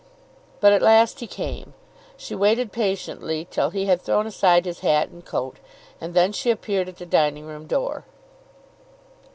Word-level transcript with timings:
But 0.61 0.73
at 0.73 0.81
last 0.81 1.19
he 1.19 1.27
came! 1.27 1.75
She 2.17 2.33
waited 2.33 2.71
patiently 2.71 3.47
till 3.51 3.69
he 3.69 3.85
had 3.85 4.01
thrown 4.01 4.25
aside 4.25 4.65
his 4.65 4.79
hat 4.79 5.09
and 5.09 5.23
coat, 5.23 5.57
and 6.01 6.15
then 6.15 6.31
she 6.31 6.49
appeared 6.49 6.89
at 6.89 6.97
the 6.97 7.05
dining 7.05 7.45
room 7.45 7.67
door. 7.67 8.03